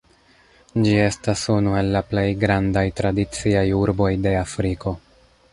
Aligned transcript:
Ĝi 0.85 0.95
estas 1.01 1.43
unu 1.57 1.75
el 1.83 1.93
la 1.97 2.01
plej 2.13 2.25
grandaj 2.45 2.85
tradiciaj 3.03 3.65
urboj 3.85 4.11
de 4.29 4.37
Afriko. 4.43 4.99